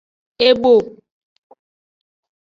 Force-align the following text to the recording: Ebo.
Ebo. 0.47 0.73